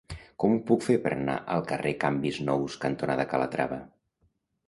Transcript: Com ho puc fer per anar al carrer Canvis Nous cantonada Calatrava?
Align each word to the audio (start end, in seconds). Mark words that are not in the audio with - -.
Com 0.43 0.53
ho 0.53 0.61
puc 0.69 0.85
fer 0.85 0.95
per 1.03 1.11
anar 1.17 1.35
al 1.55 1.67
carrer 1.71 1.91
Canvis 2.05 2.39
Nous 2.47 2.77
cantonada 2.85 3.27
Calatrava? 3.35 3.77